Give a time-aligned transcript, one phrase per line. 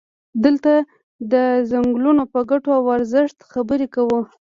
[0.43, 0.71] دلته
[1.31, 1.33] د
[1.71, 4.19] څنګلونو په ګټو او ارزښت خبرې کوو.